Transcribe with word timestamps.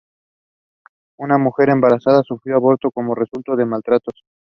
Una 1.19 1.37
mujer 1.37 1.69
embarazada 1.69 2.23
sufrió 2.23 2.55
un 2.55 2.63
aborto 2.63 2.89
como 2.89 3.13
resultado 3.13 3.55
de 3.55 3.65
los 3.65 3.69
maltratos. 3.69 4.23